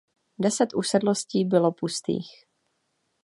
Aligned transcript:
Deset 0.39 0.73
usedlostí 0.73 1.45
bylo 1.45 1.71
pustých. 1.71 2.31